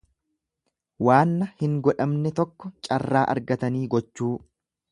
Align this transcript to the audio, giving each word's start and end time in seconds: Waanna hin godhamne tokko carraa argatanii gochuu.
Waanna 1.07 1.49
hin 1.59 1.75
godhamne 1.89 2.31
tokko 2.41 2.73
carraa 2.89 3.23
argatanii 3.35 3.87
gochuu. 3.93 4.33